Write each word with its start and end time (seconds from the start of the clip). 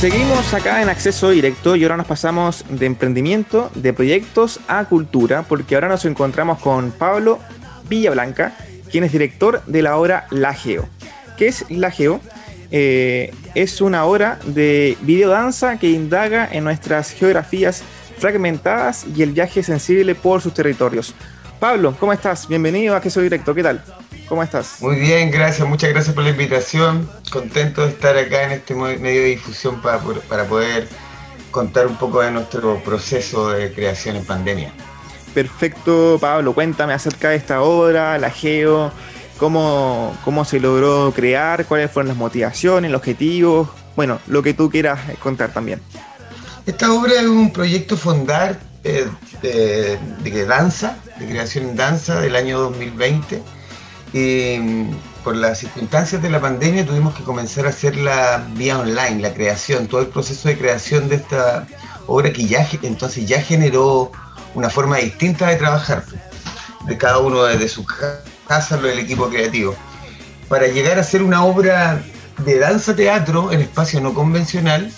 Seguimos 0.00 0.54
acá 0.54 0.80
en 0.80 0.88
acceso 0.88 1.28
directo 1.28 1.76
y 1.76 1.82
ahora 1.82 1.98
nos 1.98 2.06
pasamos 2.06 2.64
de 2.70 2.86
emprendimiento, 2.86 3.70
de 3.74 3.92
proyectos 3.92 4.58
a 4.66 4.86
cultura, 4.86 5.42
porque 5.42 5.74
ahora 5.74 5.88
nos 5.88 6.06
encontramos 6.06 6.58
con 6.58 6.90
Pablo 6.90 7.38
Villablanca, 7.86 8.56
quien 8.90 9.04
es 9.04 9.12
director 9.12 9.62
de 9.66 9.82
la 9.82 9.98
obra 9.98 10.26
La 10.30 10.54
Geo. 10.54 10.88
¿Qué 11.36 11.48
es 11.48 11.66
La 11.68 11.90
Geo? 11.90 12.22
Eh, 12.70 13.34
es 13.54 13.82
una 13.82 14.06
obra 14.06 14.38
de 14.46 14.96
videodanza 15.02 15.78
que 15.78 15.90
indaga 15.90 16.48
en 16.50 16.64
nuestras 16.64 17.10
geografías 17.10 17.82
fragmentadas 18.16 19.04
y 19.14 19.22
el 19.22 19.32
viaje 19.32 19.62
sensible 19.62 20.14
por 20.14 20.40
sus 20.40 20.54
territorios. 20.54 21.14
Pablo, 21.58 21.94
¿cómo 22.00 22.14
estás? 22.14 22.48
Bienvenido 22.48 22.94
a 22.94 22.96
Acceso 22.96 23.20
Directo, 23.20 23.54
¿qué 23.54 23.62
tal? 23.62 23.84
¿Cómo 24.30 24.44
estás? 24.44 24.80
Muy 24.80 24.94
bien, 24.94 25.32
gracias, 25.32 25.68
muchas 25.68 25.90
gracias 25.90 26.14
por 26.14 26.22
la 26.22 26.30
invitación. 26.30 27.10
Contento 27.32 27.82
de 27.82 27.88
estar 27.88 28.16
acá 28.16 28.44
en 28.44 28.52
este 28.52 28.76
medio 28.76 29.22
de 29.22 29.26
difusión 29.30 29.82
para, 29.82 29.98
para 29.98 30.44
poder 30.44 30.86
contar 31.50 31.88
un 31.88 31.96
poco 31.96 32.20
de 32.20 32.30
nuestro 32.30 32.80
proceso 32.84 33.50
de 33.50 33.72
creación 33.72 34.14
en 34.14 34.24
pandemia. 34.24 34.72
Perfecto, 35.34 36.16
Pablo, 36.20 36.54
cuéntame 36.54 36.92
acerca 36.92 37.30
de 37.30 37.36
esta 37.38 37.62
obra, 37.62 38.18
la 38.18 38.30
Geo, 38.30 38.92
cómo, 39.36 40.16
cómo 40.24 40.44
se 40.44 40.60
logró 40.60 41.12
crear, 41.12 41.66
cuáles 41.66 41.90
fueron 41.90 42.06
las 42.06 42.16
motivaciones, 42.16 42.88
los 42.92 43.00
objetivos, 43.00 43.68
bueno, 43.96 44.20
lo 44.28 44.44
que 44.44 44.54
tú 44.54 44.70
quieras 44.70 45.00
contar 45.20 45.52
también. 45.52 45.82
Esta 46.66 46.92
obra 46.92 47.14
es 47.14 47.26
un 47.26 47.52
proyecto 47.52 47.96
fondar 47.96 48.60
eh, 48.84 49.08
de, 49.42 49.98
de, 50.22 50.46
danza, 50.46 50.98
de 51.18 51.26
creación 51.26 51.70
en 51.70 51.74
danza 51.74 52.20
del 52.20 52.36
año 52.36 52.60
2020 52.60 53.42
mm, 54.12 55.22
por 55.24 55.36
las 55.36 55.58
circunstancias 55.58 56.22
de 56.22 56.30
la 56.30 56.40
pandemia 56.40 56.86
tuvimos 56.86 57.14
que 57.14 57.22
comenzar 57.22 57.66
a 57.66 57.70
hacer 57.70 57.96
la 57.96 58.44
vía 58.54 58.78
online, 58.78 59.20
la 59.20 59.34
creación, 59.34 59.86
todo 59.86 60.00
el 60.00 60.08
proceso 60.08 60.48
de 60.48 60.58
creación 60.58 61.08
de 61.08 61.16
esta 61.16 61.66
obra 62.06 62.32
que 62.32 62.46
ya 62.46 62.66
entonces 62.82 63.26
ya 63.26 63.40
generó 63.40 64.10
una 64.54 64.70
forma 64.70 64.96
distinta 64.96 65.48
de 65.48 65.56
trabajar 65.56 66.04
de 66.86 66.96
cada 66.96 67.18
uno 67.18 67.44
desde 67.44 67.68
su 67.68 67.84
casa, 67.84 68.76
lo 68.76 68.88
del 68.88 68.98
equipo 68.98 69.28
creativo. 69.28 69.74
Para 70.48 70.66
llegar 70.66 70.98
a 70.98 71.02
hacer 71.02 71.22
una 71.22 71.44
obra 71.44 72.02
de 72.38 72.58
danza 72.58 72.96
teatro 72.96 73.52
en 73.52 73.60
espacio 73.60 74.00
no 74.00 74.14
convencional 74.14 74.90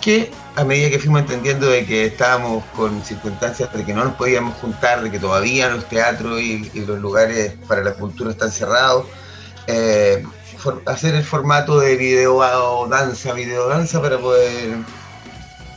que 0.00 0.30
a 0.56 0.64
medida 0.64 0.90
que 0.90 0.98
fuimos 0.98 1.20
entendiendo 1.20 1.68
de 1.68 1.84
que 1.84 2.06
estábamos 2.06 2.64
con 2.76 3.02
circunstancias 3.04 3.72
de 3.72 3.84
que 3.84 3.94
no 3.94 4.04
nos 4.04 4.14
podíamos 4.14 4.54
juntar, 4.56 5.02
de 5.02 5.10
que 5.10 5.18
todavía 5.18 5.68
los 5.68 5.88
teatros 5.88 6.40
y, 6.40 6.70
los 6.86 6.98
lugares 6.98 7.54
para 7.68 7.82
la 7.82 7.92
cultura 7.92 8.30
están 8.30 8.50
cerrados, 8.50 9.06
eh, 9.66 10.24
hacer 10.86 11.14
el 11.14 11.24
formato 11.24 11.78
de 11.80 11.96
video 11.96 12.38
danza, 12.88 13.32
video 13.32 13.68
danza 13.68 14.00
para 14.02 14.18
poder 14.18 14.76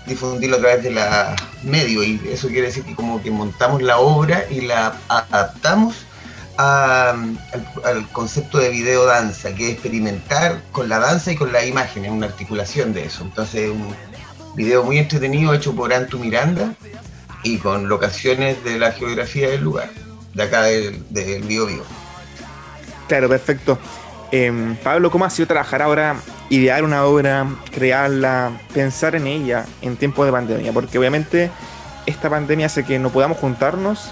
difundirlo 0.05 0.57
a 0.57 0.59
través 0.59 0.83
de 0.83 0.91
la 0.91 1.35
medio 1.63 2.03
y 2.03 2.19
eso 2.29 2.47
quiere 2.47 2.67
decir 2.67 2.83
que 2.83 2.95
como 2.95 3.21
que 3.21 3.31
montamos 3.31 3.81
la 3.81 3.99
obra 3.99 4.45
y 4.49 4.61
la 4.61 4.97
adaptamos 5.07 5.95
al, 6.57 7.37
concepto 8.11 8.57
de 8.57 8.69
video 8.69 9.05
danza, 9.05 9.53
que 9.55 9.67
es 9.67 9.73
experimentar 9.73 10.61
con 10.71 10.89
la 10.89 10.99
danza 10.99 11.31
y 11.31 11.35
con 11.35 11.51
la 11.51 11.65
imagen, 11.65 12.05
es 12.05 12.11
una 12.11 12.27
articulación 12.27 12.93
de 12.93 13.05
eso. 13.05 13.23
Entonces, 13.23 13.71
Video 14.55 14.83
muy 14.83 14.99
entretenido 14.99 15.53
hecho 15.53 15.75
por 15.75 15.93
Antu 15.93 16.19
Miranda 16.19 16.75
y 17.43 17.57
con 17.57 17.89
locaciones 17.89 18.63
de 18.63 18.77
la 18.77 18.91
geografía 18.91 19.49
del 19.49 19.61
lugar, 19.61 19.89
de 20.33 20.43
acá 20.43 20.63
del, 20.63 21.03
del 21.09 21.43
Vivo. 21.43 21.83
Claro, 23.07 23.29
perfecto. 23.29 23.77
Em, 24.31 24.75
Pablo, 24.77 25.11
¿cómo 25.11 25.25
ha 25.25 25.29
sido 25.29 25.47
trabajar 25.47 25.81
ahora, 25.81 26.15
idear 26.49 26.83
una 26.83 27.05
obra, 27.05 27.47
crearla, 27.71 28.51
pensar 28.73 29.15
en 29.15 29.27
ella 29.27 29.65
en 29.81 29.95
tiempos 29.95 30.25
de 30.25 30.31
pandemia? 30.31 30.71
Porque 30.71 30.97
obviamente 30.97 31.51
esta 32.05 32.29
pandemia 32.29 32.67
hace 32.67 32.83
que 32.83 32.97
no 32.97 33.09
podamos 33.09 33.37
juntarnos 33.37 34.11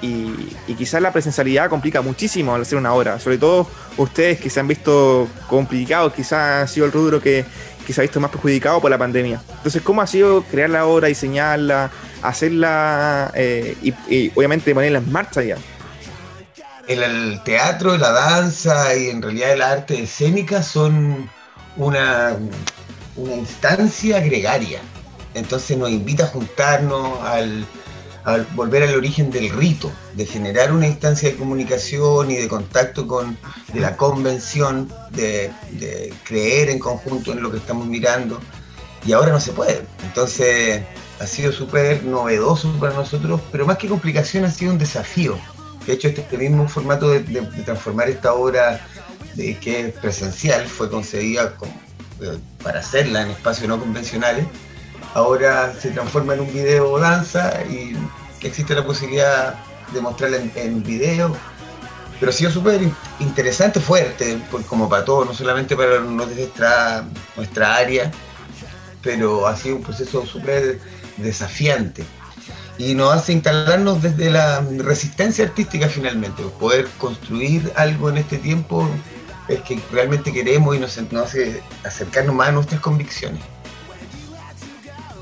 y, 0.00 0.54
y, 0.66 0.74
quizás 0.74 1.00
la 1.00 1.12
presencialidad 1.12 1.70
complica 1.70 2.02
muchísimo 2.02 2.54
al 2.54 2.62
hacer 2.62 2.78
una 2.78 2.92
obra, 2.92 3.18
sobre 3.18 3.38
todo 3.38 3.66
ustedes 3.96 4.38
que 4.38 4.50
se 4.50 4.60
han 4.60 4.68
visto 4.68 5.26
complicados, 5.48 6.12
quizás 6.12 6.64
ha 6.64 6.66
sido 6.66 6.86
el 6.86 6.92
rubro 6.92 7.20
que, 7.20 7.44
que 7.86 7.92
se 7.92 8.00
ha 8.00 8.02
visto 8.02 8.18
más 8.20 8.30
perjudicado 8.30 8.80
por 8.80 8.90
la 8.90 8.98
pandemia. 8.98 9.40
Entonces, 9.56 9.80
¿cómo 9.82 10.02
ha 10.02 10.06
sido 10.06 10.42
crear 10.42 10.68
la 10.68 10.86
obra, 10.86 11.08
diseñarla, 11.08 11.90
hacerla 12.20 13.30
eh, 13.34 13.76
y, 13.82 14.32
obviamente 14.34 14.74
ponerla 14.74 14.98
en 14.98 15.12
marcha 15.12 15.42
ya? 15.42 15.56
El, 16.88 17.40
teatro, 17.44 17.96
la 17.96 18.10
danza 18.10 18.94
y 18.96 19.10
en 19.10 19.22
realidad 19.22 19.56
la 19.56 19.70
arte 19.72 20.02
escénica 20.02 20.62
son 20.62 21.28
una 21.76 22.36
instancia 23.16 24.20
gregaria. 24.20 24.80
Entonces 25.34 25.76
nos 25.76 25.90
invita 25.90 26.24
a 26.24 26.28
juntarnos 26.28 27.20
al 27.22 27.66
al 28.26 28.44
volver 28.56 28.82
al 28.82 28.96
origen 28.96 29.30
del 29.30 29.50
rito, 29.50 29.92
de 30.14 30.26
generar 30.26 30.72
una 30.72 30.88
instancia 30.88 31.30
de 31.30 31.36
comunicación 31.36 32.28
y 32.28 32.34
de 32.34 32.48
contacto 32.48 33.06
con 33.06 33.38
de 33.72 33.78
la 33.78 33.96
convención, 33.96 34.92
de, 35.12 35.52
creer 36.24 36.70
en 36.70 36.80
conjunto 36.80 37.30
en 37.30 37.40
lo 37.40 37.52
que 37.52 37.58
estamos 37.58 37.86
mirando, 37.86 38.40
y 39.06 39.12
ahora 39.12 39.30
no 39.30 39.38
se 39.38 39.52
puede. 39.52 39.80
Entonces 40.02 40.82
ha 41.20 41.26
sido 41.28 41.52
súper 41.52 42.02
novedoso 42.02 42.68
para 42.80 42.94
nosotros, 42.94 43.40
pero 43.52 43.64
más 43.64 43.78
que 43.78 43.86
complicación 43.86 44.44
ha 44.44 44.50
sido 44.50 44.72
un 44.72 44.78
desafío. 44.78 45.38
De 45.86 45.92
hecho, 45.92 46.08
este, 46.08 46.22
este 46.22 46.36
mismo 46.36 46.66
formato 46.66 47.08
de, 47.10 47.20
transformar 47.64 48.08
esta 48.08 48.34
obra 48.34 48.84
de, 49.36 49.56
que 49.58 49.82
es 49.82 49.92
presencial 49.92 50.66
fue 50.66 50.90
concebida 50.90 51.54
eh, 52.20 52.38
para 52.60 52.80
hacerla 52.80 53.22
en 53.22 53.30
espacios 53.30 53.68
no 53.68 53.78
convencionales 53.78 54.46
ahora 55.14 55.74
se 55.78 55.90
transforma 55.90 56.34
en 56.34 56.40
un 56.40 56.52
video 56.52 56.98
danza 56.98 57.62
y 57.64 57.96
existe 58.42 58.74
la 58.74 58.84
posibilidad 58.84 59.54
de 59.92 60.00
mostrarla 60.00 60.38
en, 60.54 60.82
video. 60.82 61.34
Pero 62.18 62.30
ha 62.30 62.34
sido 62.34 62.50
súper 62.50 62.80
interesante, 63.20 63.78
fuerte, 63.78 64.38
como 64.68 64.88
para 64.88 65.04
todos, 65.04 65.26
no 65.26 65.34
solamente 65.34 65.76
para 65.76 66.00
nuestra, 66.00 67.04
nuestra 67.36 67.74
área, 67.76 68.10
pero 69.02 69.46
ha 69.46 69.54
sido 69.56 69.76
un 69.76 69.82
proceso 69.82 70.24
súper 70.24 70.80
desafiante. 71.18 72.04
Y 72.78 72.94
nos 72.94 73.14
hace 73.14 73.32
instalarnos 73.32 74.02
desde 74.02 74.30
la 74.30 74.62
resistencia 74.78 75.44
artística 75.44 75.88
finalmente, 75.88 76.42
poder 76.58 76.86
construir 76.98 77.70
algo 77.76 78.10
en 78.10 78.18
este 78.18 78.38
tiempo 78.38 78.88
es 79.48 79.60
que 79.62 79.80
realmente 79.92 80.32
queremos 80.32 80.74
y 80.76 80.78
nos 80.78 80.98
hace 80.98 81.62
acercarnos 81.84 82.34
más 82.34 82.48
a 82.48 82.52
nuestras 82.52 82.80
convicciones. 82.80 83.42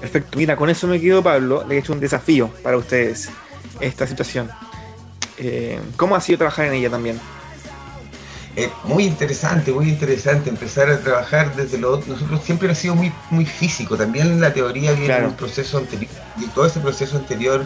Perfecto, 0.04 0.36
mira, 0.36 0.54
con 0.54 0.68
eso 0.68 0.86
me 0.86 1.00
quedo, 1.00 1.22
Pablo. 1.22 1.64
Le 1.66 1.76
he 1.76 1.78
hecho 1.78 1.94
un 1.94 1.98
desafío 1.98 2.50
para 2.62 2.76
ustedes 2.76 3.30
esta 3.80 4.06
situación. 4.06 4.50
Eh, 5.38 5.80
¿Cómo 5.96 6.14
ha 6.14 6.20
sido 6.20 6.36
trabajar 6.36 6.66
en 6.66 6.74
ella 6.74 6.90
también? 6.90 7.18
Eh, 8.54 8.68
muy 8.84 9.04
interesante, 9.04 9.72
muy 9.72 9.88
interesante 9.88 10.50
empezar 10.50 10.90
a 10.90 11.00
trabajar 11.00 11.56
desde 11.56 11.78
lo 11.78 12.02
nosotros 12.06 12.42
siempre 12.44 12.70
ha 12.70 12.74
sido 12.74 12.94
muy 12.94 13.12
muy 13.30 13.46
físico, 13.46 13.96
también 13.96 14.40
la 14.40 14.52
teoría 14.52 14.92
viene 14.92 15.16
en 15.16 15.24
un 15.24 15.34
proceso 15.34 15.78
anterior 15.78 16.12
y 16.36 16.46
todo 16.48 16.66
ese 16.66 16.78
proceso 16.78 17.16
anterior 17.16 17.64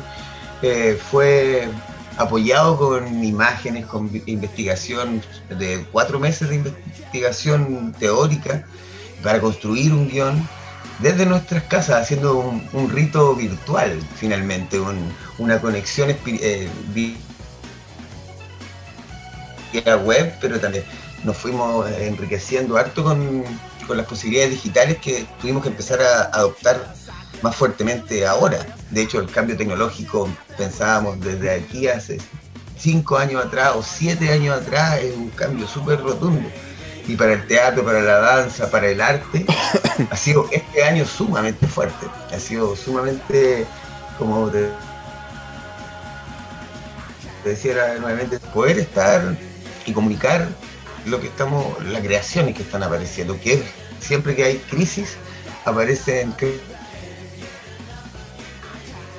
eh, 0.62 0.96
fue 1.10 1.68
apoyado 2.16 2.78
con 2.78 3.22
imágenes, 3.22 3.84
con 3.84 4.08
investigación 4.26 5.20
de 5.50 5.84
cuatro 5.92 6.20
meses 6.20 6.48
de 6.48 6.54
investigación 6.54 7.92
teórica 7.98 8.64
para 9.22 9.40
construir 9.40 9.92
un 9.92 10.08
guion 10.08 10.48
desde 10.98 11.26
nuestras 11.26 11.62
casas, 11.64 12.02
haciendo 12.02 12.38
un, 12.38 12.90
rito 12.90 13.34
virtual, 13.34 14.00
finalmente, 14.16 14.80
una 15.38 15.60
conexión 15.60 16.10
eh, 16.26 16.68
web, 20.04 20.34
pero 20.40 20.58
también 20.58 20.84
nos 21.24 21.36
fuimos 21.36 21.88
enriqueciendo 21.90 22.76
harto 22.76 23.04
con, 23.04 23.44
las 23.88 24.06
posibilidades 24.06 24.50
digitales 24.50 24.98
que 24.98 25.26
tuvimos 25.40 25.62
que 25.62 25.70
empezar 25.70 26.02
a 26.02 26.24
adoptar 26.24 26.94
más 27.40 27.56
fuertemente 27.56 28.26
ahora. 28.26 28.66
De 28.90 29.02
hecho, 29.02 29.18
el 29.20 29.30
cambio 29.30 29.56
tecnológico, 29.56 30.28
pensábamos 30.58 31.18
desde 31.20 31.50
aquí 31.50 31.88
hace 31.88 32.18
cinco 32.76 33.16
años 33.16 33.44
atrás 33.44 33.72
o 33.76 33.82
siete 33.82 34.30
años 34.30 34.60
atrás, 34.60 35.00
es 35.00 35.16
un 35.16 35.30
cambio 35.30 35.66
súper 35.66 36.00
rotundo 36.00 36.48
y 37.08 37.16
para 37.16 37.32
el 37.32 37.46
teatro, 37.46 37.84
para 37.84 38.02
la 38.02 38.18
danza, 38.18 38.70
para 38.70 38.88
el 38.88 39.00
arte, 39.00 39.46
ha 40.10 40.16
sido 40.16 40.48
este 40.50 40.82
año 40.84 41.04
sumamente 41.04 41.66
fuerte. 41.66 42.06
Ha 42.32 42.38
sido 42.38 42.76
sumamente, 42.76 43.66
como 44.18 44.50
te, 44.50 44.70
decía 47.44 47.96
nuevamente, 47.98 48.38
poder 48.40 48.78
estar 48.78 49.36
y 49.86 49.92
comunicar 49.92 50.48
lo 51.06 51.20
que 51.20 51.28
estamos, 51.28 51.82
las 51.84 52.02
creaciones 52.02 52.54
que 52.54 52.62
están 52.62 52.82
apareciendo, 52.82 53.38
que 53.40 53.62
siempre 54.00 54.36
que 54.36 54.44
hay 54.44 54.58
crisis 54.70 55.16
aparecen 55.64 56.34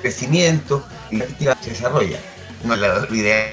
crecimiento 0.02 0.84
y 1.10 1.16
la 1.16 1.56
se 1.60 1.70
desarrolla. 1.70 2.18
No 2.64 2.76
la 2.76 3.06
idea 3.10 3.52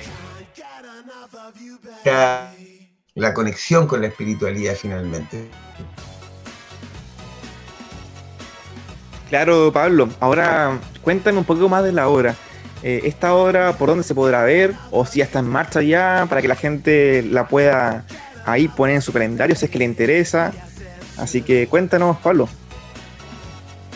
la 3.15 3.33
conexión 3.33 3.87
con 3.87 4.01
la 4.01 4.07
espiritualidad 4.07 4.75
finalmente. 4.75 5.49
Claro, 9.29 9.71
Pablo. 9.73 10.09
Ahora 10.19 10.79
cuéntame 11.01 11.39
un 11.39 11.45
poco 11.45 11.67
más 11.69 11.83
de 11.83 11.91
la 11.91 12.07
obra. 12.07 12.35
Eh, 12.83 13.01
esta 13.05 13.33
obra, 13.33 13.73
¿por 13.73 13.89
dónde 13.89 14.03
se 14.03 14.15
podrá 14.15 14.43
ver? 14.43 14.73
O 14.91 15.05
si 15.05 15.19
ya 15.19 15.25
está 15.25 15.39
en 15.39 15.49
marcha 15.49 15.81
ya, 15.81 16.25
para 16.29 16.41
que 16.41 16.47
la 16.47 16.55
gente 16.55 17.23
la 17.23 17.47
pueda 17.47 18.05
ahí 18.45 18.67
poner 18.67 18.95
en 18.95 19.01
su 19.01 19.11
calendario 19.11 19.55
si 19.55 19.65
es 19.65 19.71
que 19.71 19.79
le 19.79 19.85
interesa. 19.85 20.53
Así 21.17 21.41
que 21.41 21.67
cuéntanos, 21.67 22.17
Pablo. 22.17 22.47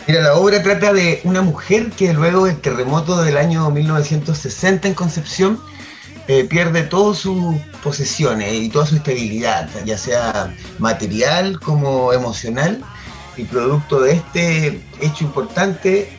Mira, 0.06 0.22
la 0.22 0.34
obra 0.34 0.62
trata 0.62 0.92
de 0.92 1.20
una 1.22 1.42
mujer 1.42 1.90
que 1.90 2.12
luego 2.12 2.46
del 2.46 2.60
terremoto 2.60 3.22
del 3.22 3.36
año 3.36 3.70
1960 3.70 4.88
en 4.88 4.94
Concepción 4.94 5.60
eh, 6.26 6.44
pierde 6.44 6.82
todas 6.82 7.18
sus 7.18 7.56
posesiones 7.84 8.52
y 8.52 8.68
toda 8.68 8.86
su 8.86 8.96
estabilidad, 8.96 9.68
ya 9.84 9.96
sea 9.96 10.54
material 10.78 11.60
como 11.60 12.12
emocional, 12.12 12.82
y 13.36 13.44
producto 13.44 14.00
de 14.00 14.12
este 14.12 14.82
hecho 15.00 15.24
importante 15.24 16.10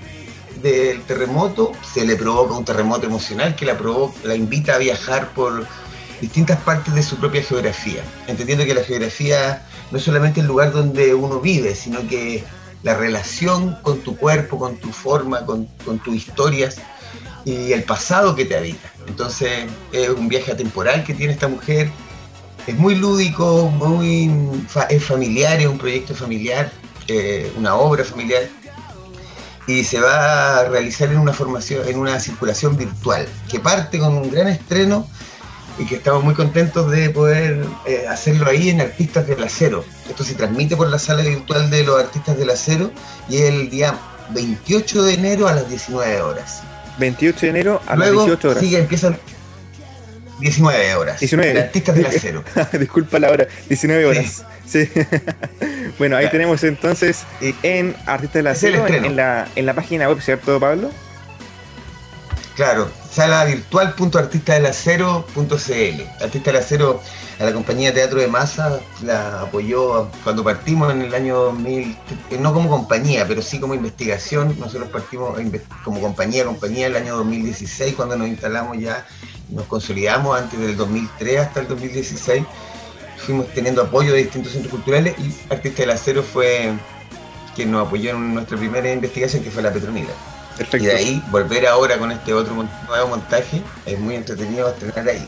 del 0.62 1.02
terremoto, 1.04 1.74
se 1.94 2.06
le 2.06 2.16
provoca 2.16 2.54
un 2.54 2.66
terremoto 2.66 3.06
emocional 3.06 3.56
que 3.56 3.66
la, 3.66 3.78
provoca, 3.78 4.16
la 4.24 4.36
invita 4.36 4.76
a 4.76 4.78
viajar 4.78 5.30
por 5.34 5.68
distintas 6.22 6.60
partes 6.62 6.94
de 6.96 7.04
su 7.04 7.18
propia 7.18 7.44
geografía, 7.44 8.02
entendiendo 8.28 8.66
que 8.66 8.74
la 8.74 8.84
geografía 8.84 9.66
no 9.92 9.98
es 9.98 10.04
solamente 10.04 10.40
el 10.40 10.48
lugar 10.48 10.72
donde 10.72 11.14
uno 11.14 11.40
vive, 11.40 11.76
sino 11.76 12.08
que 12.08 12.44
la 12.82 12.96
relación 12.96 13.78
con 13.82 14.00
tu 14.00 14.16
cuerpo, 14.18 14.58
con 14.58 14.78
tu 14.78 14.92
forma, 14.92 15.46
con, 15.46 15.68
tus 16.04 16.16
historias 16.16 16.78
y 17.46 17.74
el 17.74 17.84
pasado 17.84 18.36
que 18.36 18.46
te 18.46 18.58
habita. 18.58 18.92
Entonces 19.08 19.66
es 19.92 20.10
un 20.10 20.28
viaje 20.30 20.52
atemporal 20.52 21.04
que 21.04 21.14
tiene 21.14 21.34
esta 21.34 21.48
mujer, 21.48 21.90
es 22.68 22.78
muy 22.78 22.96
lúdico, 22.96 23.70
muy 23.70 24.32
es 24.90 25.04
familiar, 25.04 25.60
es 25.60 25.68
un 25.68 25.78
proyecto 25.78 26.16
familiar, 26.16 26.72
eh, 27.08 27.52
una 27.58 27.76
obra 27.76 28.04
familiar 28.04 28.44
y 29.68 29.84
se 29.84 30.00
va 30.00 30.60
a 30.60 30.70
realizar 30.70 31.10
en 31.10 31.20
una 31.20 31.34
formación, 31.34 31.88
en 31.88 31.98
una 31.98 32.20
circulación 32.20 32.76
virtual, 32.76 33.28
que 33.50 33.60
parte 33.60 34.00
con 34.00 34.14
un 34.16 34.30
gran 34.30 34.48
estreno 34.48 35.08
y 35.80 35.86
que 35.86 35.96
estamos 35.96 36.24
muy 36.24 36.34
contentos 36.34 36.92
de 36.92 37.10
poder 37.10 37.66
eh, 37.86 38.06
hacerlo 38.08 38.50
ahí 38.50 38.70
en 38.70 38.82
Artistas 38.82 39.26
del 39.28 39.44
Acero. 39.44 39.86
Esto 40.10 40.24
se 40.24 40.36
transmite 40.36 40.76
por 40.76 40.88
la 40.88 41.00
sala 41.00 41.24
virtual 41.24 41.70
de 41.70 41.84
los 41.84 42.00
Artistas 42.00 42.38
del 42.38 42.50
Acero 42.50 42.92
y 43.30 43.38
es 43.38 43.44
el 43.44 43.70
día 43.70 43.98
28 44.34 45.04
de 45.04 45.14
enero 45.14 45.48
a 45.48 45.54
las 45.54 45.70
19 45.70 46.22
horas. 46.22 46.62
28 47.00 47.40
de 47.40 47.50
enero 47.50 47.82
a 47.88 47.96
las 47.96 48.12
18 48.12 48.50
horas. 48.50 48.60
Sigue, 48.62 48.80
empiezan 48.80 49.18
19 50.40 50.96
horas. 50.96 51.20
19. 51.20 51.60
Artistas 51.60 51.96
del 51.96 52.06
Acero. 52.06 52.44
Disculpa 52.80 53.18
la 53.20 53.32
hora, 53.32 53.48
19 53.70 54.06
horas. 54.06 54.46
Sí. 54.68 54.90
bueno, 55.98 56.18
ahí 56.18 56.30
tenemos 56.30 56.64
entonces 56.64 57.24
en 57.62 57.96
Artistas 58.06 58.34
del 58.34 58.48
Acero, 58.48 58.88
en 58.88 59.16
la, 59.16 59.48
en 59.56 59.66
la 59.66 59.74
página 59.74 60.08
web, 60.08 60.22
¿cierto, 60.22 60.60
Pablo? 60.60 60.92
Claro, 62.56 62.90
sala 63.12 63.46
virtual.artistadelacero.cl. 63.46 66.24
Artista 66.24 66.52
del 66.52 66.62
Acero, 66.62 67.02
a 67.40 67.46
la 67.46 67.54
compañía 67.54 67.90
de 67.90 67.96
Teatro 67.96 68.20
de 68.20 68.28
Masa, 68.28 68.80
la 69.02 69.42
apoyó 69.42 70.12
cuando 70.24 70.44
partimos 70.44 70.94
en 70.94 71.02
el 71.02 71.16
año 71.16 71.36
2000, 71.36 71.98
no 72.40 72.54
como 72.54 72.70
compañía, 72.70 73.28
pero 73.28 73.42
sí 73.42 73.60
como 73.60 73.74
investigación. 73.74 74.56
Nosotros 74.60 74.90
partimos 74.90 75.36
como 75.84 76.00
compañía, 76.00 76.46
compañía 76.46 76.86
el 76.88 76.96
año 76.96 77.18
2016, 77.18 77.96
cuando 77.96 78.16
nos 78.18 78.28
instalamos 78.28 78.78
ya, 78.78 79.04
nos 79.50 79.66
consolidamos 79.66 80.40
antes 80.40 80.60
del 80.60 80.78
2003 80.78 81.40
hasta 81.40 81.62
el 81.62 81.68
2016. 81.70 82.44
Fuimos 83.26 83.48
teniendo 83.54 83.82
apoyo 83.82 84.14
de 84.14 84.20
distintos 84.20 84.52
centros 84.52 84.72
culturales 84.72 85.16
y 85.18 85.54
Artista 85.54 85.84
del 85.84 85.92
Acero 85.92 86.24
fue 86.24 86.74
quien 87.56 87.72
nos 87.72 87.88
apoyó 87.88 88.12
en 88.12 88.34
nuestra 88.34 88.58
primera 88.58 88.92
investigación, 88.92 89.44
que 89.44 89.52
fue 89.52 89.62
la 89.62 89.72
Petronila. 89.72 90.12
Y 90.74 90.86
de 90.86 90.94
ahí 90.94 91.24
volver 91.32 91.66
ahora 91.68 91.98
con 91.98 92.12
este 92.12 92.34
otro 92.34 92.54
nuevo 92.54 93.08
montaje 93.08 93.62
es 93.86 94.00
muy 94.00 94.16
entretenido 94.16 94.70
estrenar 94.70 95.10
ahí. 95.10 95.28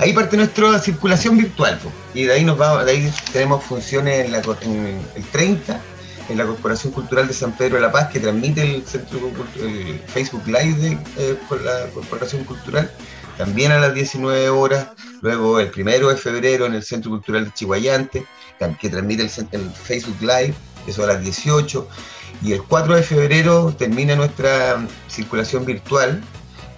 Ahí 0.00 0.12
parte 0.12 0.36
nuestra 0.36 0.78
circulación 0.78 1.38
virtual 1.38 1.78
y 2.14 2.24
de 2.24 2.32
ahí 2.32 2.44
nos 2.44 2.56
vamos, 2.56 2.84
de 2.84 2.92
ahí 2.92 3.12
tenemos 3.32 3.64
funciones 3.64 4.26
en, 4.26 4.32
la, 4.32 4.38
el 4.38 5.24
30 5.32 5.80
en 6.28 6.38
la 6.38 6.44
Corporación 6.44 6.92
Cultural 6.92 7.26
de 7.26 7.34
San 7.34 7.52
Pedro 7.52 7.76
de 7.76 7.82
la 7.82 7.90
Paz 7.92 8.08
que 8.08 8.20
transmite 8.20 8.62
el 8.62 8.86
centro 8.86 9.18
el 9.60 10.00
Facebook 10.06 10.46
Live 10.46 10.74
de 10.74 10.98
eh, 11.16 11.38
la 11.64 11.86
Corporación 11.92 12.44
Cultural 12.44 12.90
también 13.38 13.72
a 13.72 13.78
las 13.78 13.94
19 13.94 14.50
horas, 14.50 14.88
luego 15.22 15.60
el 15.60 15.70
primero 15.70 16.08
de 16.08 16.16
febrero 16.16 16.66
en 16.66 16.74
el 16.74 16.82
Centro 16.82 17.10
Cultural 17.12 17.46
de 17.46 17.54
Chihuayante, 17.54 18.26
que 18.80 18.88
transmite 18.90 19.22
el, 19.22 19.30
el 19.52 19.70
Facebook 19.70 20.20
Live, 20.20 20.54
eso 20.86 21.04
a 21.04 21.06
las 21.06 21.22
18, 21.22 21.88
y 22.42 22.52
el 22.52 22.62
4 22.64 22.96
de 22.96 23.02
febrero 23.02 23.74
termina 23.78 24.16
nuestra 24.16 24.84
circulación 25.06 25.64
virtual 25.64 26.20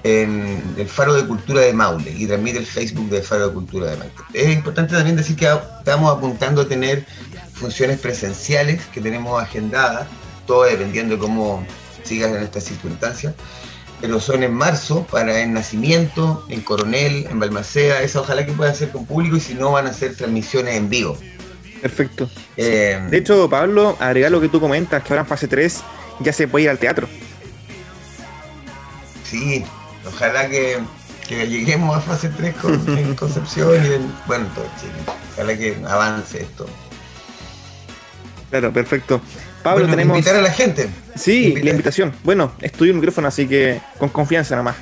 en 0.02 0.62
el 0.76 0.88
Faro 0.88 1.14
de 1.14 1.26
Cultura 1.26 1.62
de 1.62 1.72
Maule 1.72 2.10
y 2.10 2.26
transmite 2.26 2.58
el 2.58 2.66
Facebook 2.66 3.08
del 3.08 3.22
Faro 3.22 3.48
de 3.48 3.54
Cultura 3.54 3.90
de 3.90 3.96
Maule. 3.96 4.12
Es 4.34 4.50
importante 4.50 4.94
también 4.94 5.16
decir 5.16 5.36
que 5.36 5.50
estamos 5.78 6.16
apuntando 6.16 6.62
a 6.62 6.68
tener 6.68 7.06
funciones 7.54 7.98
presenciales 8.00 8.84
que 8.86 9.00
tenemos 9.00 9.42
agendadas, 9.42 10.06
todo 10.46 10.64
dependiendo 10.64 11.14
de 11.14 11.20
cómo 11.20 11.66
sigas 12.04 12.34
en 12.34 12.42
estas 12.42 12.64
circunstancias, 12.64 13.34
pero 14.00 14.20
son 14.20 14.42
en 14.42 14.54
marzo 14.54 15.06
para 15.10 15.40
el 15.42 15.52
nacimiento, 15.52 16.44
en 16.48 16.60
Coronel, 16.62 17.26
en 17.30 17.38
Balmaceda, 17.38 18.02
esa 18.02 18.20
ojalá 18.20 18.46
que 18.46 18.52
pueda 18.52 18.72
ser 18.74 18.90
con 18.90 19.06
público 19.06 19.36
y 19.36 19.40
si 19.40 19.54
no 19.54 19.72
van 19.72 19.86
a 19.86 19.92
ser 19.92 20.16
transmisiones 20.16 20.76
en 20.76 20.88
vivo. 20.88 21.18
Perfecto. 21.80 22.28
Eh, 22.56 23.00
de 23.10 23.16
hecho, 23.16 23.48
Pablo, 23.48 23.96
agregar 24.00 24.30
lo 24.30 24.40
que 24.40 24.48
tú 24.48 24.60
comentas, 24.60 25.02
que 25.02 25.12
ahora 25.12 25.22
en 25.22 25.26
fase 25.26 25.48
3 25.48 25.80
ya 26.20 26.32
se 26.32 26.48
puede 26.48 26.64
ir 26.64 26.70
al 26.70 26.78
teatro. 26.78 27.08
Sí, 29.24 29.64
ojalá 30.06 30.48
que, 30.48 30.78
lleguemos 31.28 31.96
a 31.96 32.00
fase 32.00 32.28
3 32.28 32.54
con, 32.56 32.98
en 32.98 33.14
Concepción 33.14 33.74
y 33.84 33.94
en, 33.94 34.12
bueno, 34.26 34.46
todo 34.54 34.66
Chile. 34.80 34.92
Ojalá 35.34 35.56
que 35.56 35.76
avance 35.86 36.42
esto. 36.42 36.66
Claro, 38.50 38.72
perfecto. 38.72 39.20
Pablo, 39.62 39.86
tenemos. 39.86 40.16
Invitar 40.16 40.36
a 40.36 40.42
la 40.42 40.50
gente. 40.50 40.88
Sí, 41.14 41.54
la 41.62 41.70
invitación. 41.70 42.12
Bueno, 42.24 42.52
estudio 42.60 42.92
el 42.92 42.96
micrófono, 42.96 43.28
así 43.28 43.46
que 43.46 43.80
con 43.98 44.08
confianza 44.08 44.54
nada 44.54 44.64
más. 44.64 44.76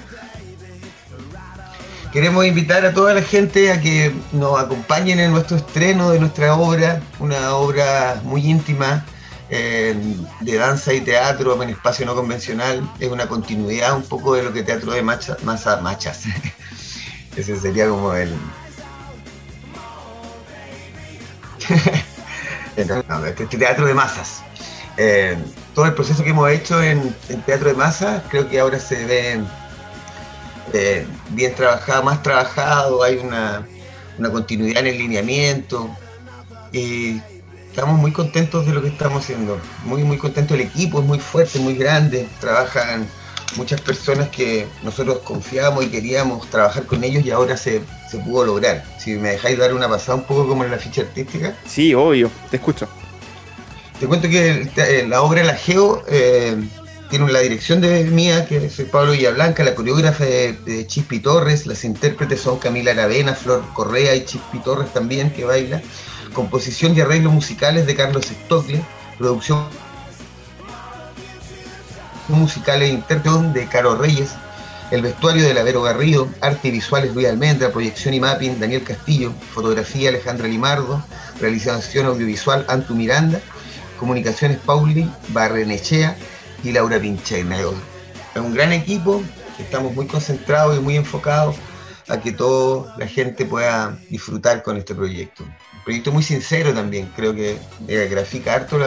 Queremos 2.13 2.47
invitar 2.47 2.87
a 2.87 2.95
toda 2.95 3.13
la 3.13 3.23
gente 3.23 3.71
a 3.71 3.81
que 3.81 4.13
nos 4.33 4.59
acompañen 4.59 5.21
en 5.21 5.31
nuestro 5.31 5.59
estreno 5.59 6.11
de 6.11 6.19
nuestra 6.19 6.55
obra, 6.55 7.03
una 7.19 7.55
obra 7.55 8.21
muy 8.25 8.47
íntima 8.49 9.05
eh, 9.51 9.95
de 10.41 10.57
danza 10.57 10.93
y 10.93 11.01
teatro 11.01 11.63
en 11.63 11.71
espacio 11.71 12.07
no 12.07 12.15
convencional. 12.15 12.89
Es 12.99 13.11
una 13.11 13.29
continuidad 13.29 13.95
un 13.95 14.03
poco 14.05 14.35
de 14.35 14.43
lo 14.43 14.53
que 14.53 14.63
teatro 14.63 14.93
de 14.93 15.03
machas, 15.03 15.43
machas. 15.45 16.25
Ese 17.37 17.59
sería 17.61 17.89
como 17.89 18.15
el. 18.15 18.35
este 22.77 23.59
teatro 23.59 23.87
de 23.87 23.95
masas. 23.95 24.43
Eh, 25.01 25.37
todo 25.77 25.87
el 25.87 25.95
proceso 25.95 26.25
que 26.25 26.31
hemos 26.31 26.51
hecho 26.51 26.83
en, 26.83 27.15
teatro 27.47 27.69
de 27.69 27.75
masas 27.75 28.21
creo 28.29 28.49
que 28.49 28.59
ahora 28.59 28.81
se 28.81 29.07
ve 29.07 29.41
eh, 30.73 31.07
bien 31.31 31.55
trabajado, 31.55 32.03
más 32.03 32.21
trabajado, 32.21 33.05
hay 33.05 33.17
una, 33.19 33.65
continuidad 34.33 34.81
en 34.81 34.89
el 34.89 34.99
lineamiento. 34.99 35.89
Y 36.73 37.23
estamos 37.69 37.97
muy 37.99 38.11
contentos 38.11 38.67
de 38.67 38.73
lo 38.73 38.83
que 38.83 38.89
estamos 38.89 39.23
haciendo. 39.23 39.59
Muy, 39.85 40.03
muy 40.03 40.19
contentos. 40.19 40.57
El 40.57 40.63
equipo 40.63 40.99
es 40.99 41.07
muy 41.07 41.21
fuerte, 41.21 41.61
muy 41.61 41.75
grande. 41.75 42.29
Trabajan 42.41 43.07
muchas 43.57 43.81
personas 43.81 44.29
que 44.29 44.67
nosotros 44.83 45.21
confiamos 45.21 45.85
y 45.85 45.89
queríamos 45.89 46.51
trabajar 46.51 46.85
con 46.85 47.05
ellos 47.05 47.25
y 47.25 47.31
ahora 47.31 47.57
se, 47.57 47.83
pudo 48.25 48.45
lograr. 48.45 48.85
Si 48.99 49.15
me 49.15 49.31
dejáis 49.31 49.57
dar 49.59 49.73
una 49.73 49.89
pasada 49.89 50.17
un 50.17 50.25
poco 50.25 50.49
como 50.49 50.65
en 50.65 50.73
la 50.73 50.79
ficha 50.79 51.03
artística. 51.03 51.55
Sí, 51.67 51.95
obvio, 51.95 52.31
te 52.51 52.57
escucho. 52.57 52.89
Te 54.01 54.07
cuento 54.07 54.29
que 54.29 54.71
eh, 54.77 55.07
la 55.09 55.23
obra 55.23 55.43
La 55.43 55.57
Geo 55.57 56.05
eh, 56.07 56.57
tiene 57.11 57.33
la 57.33 57.41
dirección 57.41 57.81
de 57.81 58.05
mía, 58.05 58.47
que 58.47 58.71
soy 58.71 58.85
Pablo 58.85 59.11
Villablanca, 59.11 59.65
la 59.65 59.75
coreógrafa 59.75 60.25
de, 60.25 60.87
Chispi 60.87 61.19
Torres, 61.19 61.67
las 61.67 61.83
intérpretes 61.83 62.41
son 62.43 62.61
Camila 62.61 62.93
Aravena, 62.93 63.35
Flor 63.35 63.65
Correa 63.75 64.15
y 64.15 64.25
Chispi 64.25 64.61
Torres 64.61 64.93
también, 64.93 65.33
que 65.33 65.45
baila, 65.45 65.83
composición 66.33 66.97
y 66.97 67.01
arreglos 67.01 67.33
musicales 67.33 67.87
de 67.87 67.97
Carlos 67.97 68.27
Stockle, 68.27 68.81
producción 69.19 69.67
musical 72.29 72.83
e 72.83 72.89
interpretación 72.89 73.53
de 73.53 73.67
Caro 73.67 73.97
Reyes, 73.97 74.31
el 74.93 75.03
vestuario 75.03 75.45
de 75.45 75.55
Lavero 75.55 75.83
Garrido, 75.83 76.29
arte 76.41 76.69
y 76.69 76.71
visuales 76.71 77.15
Luis 77.15 77.27
Almendra, 77.27 77.73
proyección 77.73 78.15
y 78.15 78.21
mapping 78.21 78.61
Daniel 78.61 78.85
Castillo, 78.85 79.33
fotografía 79.53 80.11
Alejandra 80.11 80.47
Limardo, 80.47 81.03
realización 81.41 82.07
audiovisual 82.07 82.65
Antu 82.69 82.95
Miranda, 82.95 83.41
comunicaciones 83.99 84.59
Pauli 84.59 85.11
Barrenechea, 85.29 86.17
y 86.65 86.73
Laura 86.73 87.01
Pinchena. 87.01 87.59
Es 87.59 88.41
un 88.41 88.55
gran 88.55 88.73
equipo, 88.73 89.23
estamos 89.59 89.95
muy 89.95 90.07
concentrados 90.07 90.79
y 90.79 90.81
muy 90.81 90.97
enfocados 90.97 91.57
a 92.09 92.21
que 92.21 92.33
toda 92.33 92.97
la 92.97 93.07
gente 93.07 93.45
pueda 93.45 93.99
disfrutar 94.09 94.63
con 94.63 94.77
este 94.77 94.95
proyecto. 94.95 95.45
Un 95.45 95.85
proyecto 95.85 96.13
muy 96.13 96.23
sincero 96.23 96.73
también, 96.73 97.11
creo 97.15 97.35
que 97.35 97.59
eh, 97.87 98.09
grafica 98.11 98.55
harto 98.55 98.79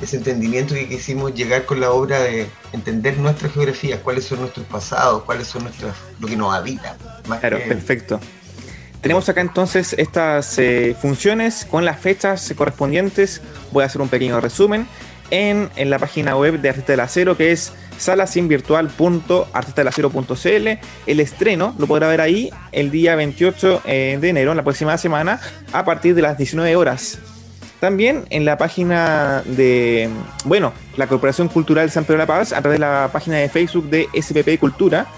ese 0.00 0.16
entendimiento 0.16 0.74
que 0.74 0.88
quisimos 0.88 1.34
llegar 1.34 1.66
con 1.66 1.80
la 1.80 1.92
obra 1.92 2.20
de 2.20 2.48
entender 2.72 3.16
nuestra 3.18 3.48
geografía, 3.48 4.02
cuáles 4.02 4.24
son 4.24 4.40
nuestros 4.40 4.66
pasados, 4.66 5.22
cuáles 5.22 5.46
son 5.46 5.64
nuestras, 5.64 5.94
lo 6.20 6.26
que 6.26 6.36
nos 6.36 6.52
habita. 6.52 6.96
claro, 7.40 7.58
perfecto. 7.68 8.20
Tenemos 9.04 9.28
acá 9.28 9.42
entonces 9.42 9.94
estas 9.98 10.58
eh, 10.58 10.96
funciones 10.98 11.66
con 11.70 11.84
las 11.84 12.00
fechas 12.00 12.54
correspondientes. 12.56 13.42
Voy 13.70 13.82
a 13.82 13.86
hacer 13.86 14.00
un 14.00 14.08
pequeño 14.08 14.40
resumen 14.40 14.86
en, 15.30 15.68
en 15.76 15.90
la 15.90 15.98
página 15.98 16.38
web 16.38 16.58
de 16.58 16.70
Artista 16.70 16.94
del 16.94 17.00
Acero, 17.00 17.36
que 17.36 17.52
es 17.52 17.74
salasinvirtual.artistadelacero.cl. 17.98 20.68
El 21.06 21.20
estreno 21.20 21.74
lo 21.78 21.86
podrá 21.86 22.08
ver 22.08 22.22
ahí 22.22 22.48
el 22.72 22.90
día 22.90 23.14
28 23.14 23.82
eh, 23.84 24.16
de 24.18 24.28
enero, 24.30 24.52
en 24.52 24.56
la 24.56 24.64
próxima 24.64 24.96
semana, 24.96 25.38
a 25.74 25.84
partir 25.84 26.14
de 26.14 26.22
las 26.22 26.38
19 26.38 26.74
horas. 26.74 27.18
También 27.80 28.24
en 28.30 28.46
la 28.46 28.56
página 28.56 29.42
de, 29.44 30.08
bueno, 30.46 30.72
la 30.96 31.08
Corporación 31.08 31.48
Cultural 31.48 31.90
San 31.90 32.04
Pedro 32.04 32.14
de 32.14 32.20
la 32.20 32.26
Paz, 32.26 32.54
a 32.54 32.62
través 32.62 32.76
de 32.76 32.86
la 32.86 33.10
página 33.12 33.36
de 33.36 33.50
Facebook 33.50 33.90
de 33.90 34.08
SPP 34.18 34.58
Cultura, 34.58 35.08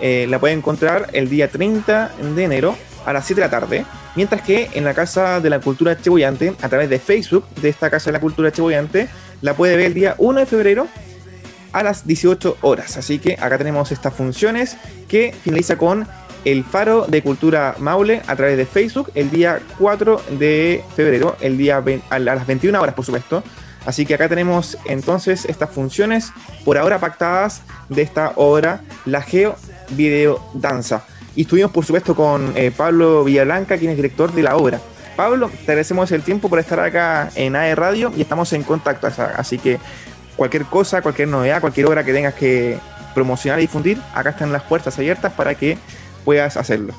eh, 0.00 0.26
la 0.28 0.40
pueden 0.40 0.58
encontrar 0.58 1.10
el 1.12 1.28
día 1.28 1.48
30 1.48 2.10
de 2.34 2.42
enero 2.42 2.76
a 3.06 3.12
las 3.12 3.24
7 3.24 3.40
de 3.40 3.46
la 3.46 3.50
tarde. 3.50 3.86
Mientras 4.14 4.42
que 4.42 4.68
en 4.74 4.84
la 4.84 4.92
Casa 4.92 5.40
de 5.40 5.48
la 5.48 5.60
Cultura 5.60 5.96
Cheboyante, 5.96 6.54
a 6.60 6.68
través 6.68 6.90
de 6.90 6.98
Facebook 6.98 7.46
de 7.62 7.70
esta 7.70 7.88
Casa 7.88 8.06
de 8.06 8.12
la 8.12 8.20
Cultura 8.20 8.52
Cheboyante, 8.52 9.08
la 9.40 9.54
puede 9.54 9.76
ver 9.76 9.86
el 9.86 9.94
día 9.94 10.14
1 10.18 10.40
de 10.40 10.46
febrero 10.46 10.88
a 11.72 11.82
las 11.82 12.06
18 12.06 12.58
horas. 12.62 12.96
Así 12.96 13.18
que 13.18 13.34
acá 13.40 13.58
tenemos 13.58 13.92
estas 13.92 14.12
funciones 14.12 14.76
que 15.08 15.34
finaliza 15.42 15.76
con 15.76 16.06
el 16.44 16.64
Faro 16.64 17.06
de 17.06 17.22
Cultura 17.22 17.74
Maule 17.78 18.22
a 18.26 18.36
través 18.36 18.56
de 18.56 18.66
Facebook 18.66 19.10
el 19.14 19.30
día 19.30 19.60
4 19.78 20.22
de 20.38 20.84
febrero, 20.94 21.36
el 21.40 21.58
día 21.58 21.82
a 22.08 22.18
las 22.18 22.46
21 22.46 22.80
horas, 22.80 22.94
por 22.94 23.04
supuesto. 23.04 23.42
Así 23.84 24.06
que 24.06 24.14
acá 24.14 24.28
tenemos 24.28 24.78
entonces 24.84 25.44
estas 25.44 25.70
funciones 25.70 26.32
por 26.64 26.78
ahora 26.78 26.98
pactadas 26.98 27.62
de 27.88 28.02
esta 28.02 28.32
obra, 28.36 28.80
la 29.04 29.22
Geo 29.22 29.56
Video 29.90 30.40
Danza. 30.54 31.04
Y 31.36 31.42
estuvimos, 31.42 31.70
por 31.70 31.84
supuesto, 31.84 32.16
con 32.16 32.52
eh, 32.56 32.72
Pablo 32.76 33.22
Villablanca, 33.22 33.76
quien 33.76 33.90
es 33.90 33.96
director 33.96 34.32
de 34.32 34.42
la 34.42 34.56
obra. 34.56 34.80
Pablo, 35.16 35.50
te 35.50 35.72
agradecemos 35.72 36.10
el 36.12 36.22
tiempo 36.22 36.48
por 36.48 36.58
estar 36.58 36.80
acá 36.80 37.30
en 37.36 37.54
AE 37.54 37.74
Radio 37.74 38.12
y 38.16 38.22
estamos 38.22 38.52
en 38.52 38.62
contacto. 38.62 39.06
Así 39.36 39.58
que 39.58 39.78
cualquier 40.36 40.64
cosa, 40.64 41.02
cualquier 41.02 41.28
novedad, 41.28 41.60
cualquier 41.60 41.86
obra 41.86 42.04
que 42.04 42.12
tengas 42.12 42.34
que 42.34 42.78
promocionar 43.14 43.58
y 43.58 43.62
difundir, 43.62 43.98
acá 44.14 44.30
están 44.30 44.52
las 44.52 44.62
puertas 44.62 44.98
abiertas 44.98 45.32
para 45.32 45.54
que 45.54 45.78
puedas 46.24 46.56
hacerlo. 46.56 46.94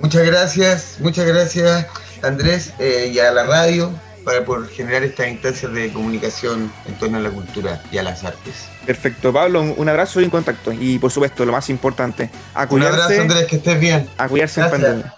Muchas 0.00 0.26
gracias, 0.26 0.96
muchas 1.00 1.26
gracias 1.26 1.86
Andrés 2.22 2.72
eh, 2.78 3.10
y 3.12 3.18
a 3.20 3.30
la 3.30 3.44
radio 3.44 3.92
para 4.24 4.44
por 4.44 4.68
generar 4.68 5.02
estas 5.02 5.28
instancias 5.28 5.72
de 5.72 5.92
comunicación 5.92 6.72
en 6.86 6.94
torno 6.94 7.18
a 7.18 7.20
la 7.20 7.30
cultura 7.30 7.82
y 7.92 7.98
a 7.98 8.02
las 8.02 8.24
artes. 8.24 8.68
Perfecto, 8.86 9.32
Pablo, 9.32 9.62
un 9.62 9.88
abrazo 9.88 10.20
y 10.20 10.24
un 10.24 10.30
contacto. 10.30 10.72
Y 10.72 10.98
por 10.98 11.10
supuesto, 11.10 11.44
lo 11.44 11.52
más 11.52 11.68
importante, 11.70 12.30
a 12.54 12.66
cuidarse. 12.66 12.96
Un 12.96 13.02
abrazo, 13.02 13.22
Andrés, 13.22 13.46
que 13.46 13.56
estés 13.56 13.80
bien. 13.80 14.08
A 14.16 14.28
cuidarse 14.28 14.60
en 14.60 14.70
pandemia. 14.70 15.14